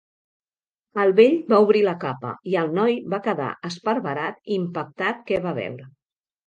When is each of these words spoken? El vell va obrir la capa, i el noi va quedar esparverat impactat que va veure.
El 1.03 1.13
vell 1.19 1.35
va 1.53 1.59
obrir 1.67 1.83
la 1.89 1.93
capa, 2.05 2.33
i 2.53 2.57
el 2.63 2.73
noi 2.81 2.99
va 3.15 3.23
quedar 3.29 3.53
esparverat 3.71 4.45
impactat 4.61 5.27
que 5.31 5.45
va 5.49 5.59
veure. 5.63 5.93